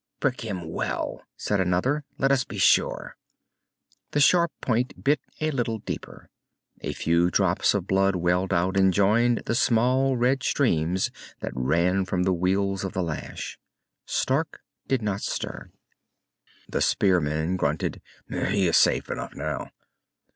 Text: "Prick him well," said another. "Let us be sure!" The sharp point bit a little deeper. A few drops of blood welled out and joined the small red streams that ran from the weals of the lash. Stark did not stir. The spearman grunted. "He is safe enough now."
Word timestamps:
"Prick 0.19 0.41
him 0.41 0.67
well," 0.67 1.21
said 1.37 1.59
another. 1.59 2.03
"Let 2.17 2.31
us 2.31 2.43
be 2.43 2.57
sure!" 2.57 3.15
The 4.13 4.19
sharp 4.19 4.51
point 4.59 5.03
bit 5.03 5.21
a 5.39 5.51
little 5.51 5.77
deeper. 5.77 6.31
A 6.81 6.93
few 6.93 7.29
drops 7.29 7.75
of 7.75 7.85
blood 7.85 8.15
welled 8.15 8.51
out 8.51 8.77
and 8.77 8.91
joined 8.91 9.43
the 9.45 9.53
small 9.53 10.17
red 10.17 10.41
streams 10.41 11.11
that 11.41 11.51
ran 11.53 12.05
from 12.05 12.23
the 12.23 12.33
weals 12.33 12.83
of 12.83 12.93
the 12.93 13.03
lash. 13.03 13.59
Stark 14.07 14.61
did 14.87 15.03
not 15.03 15.21
stir. 15.21 15.69
The 16.67 16.81
spearman 16.81 17.55
grunted. 17.55 18.01
"He 18.27 18.65
is 18.67 18.77
safe 18.77 19.07
enough 19.11 19.35
now." 19.35 19.69